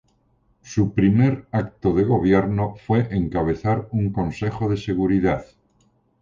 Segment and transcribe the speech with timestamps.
[0.63, 5.45] Su primer acto de gobierno fue encabezar un consejo de seguridad.